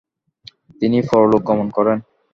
তিনি 0.79 0.97
পরলোক 1.09 1.41
গমন 1.49 1.67
করেন। 1.77 1.97